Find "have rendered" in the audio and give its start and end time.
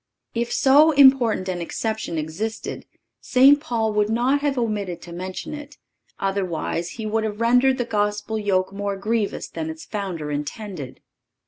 7.23-7.77